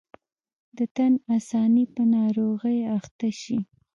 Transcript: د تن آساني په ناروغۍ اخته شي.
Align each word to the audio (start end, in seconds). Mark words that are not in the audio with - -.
د 0.77 0.79
تن 0.95 1.13
آساني 1.37 1.85
په 1.93 2.01
ناروغۍ 2.15 2.79
اخته 2.97 3.29
شي. 3.41 3.57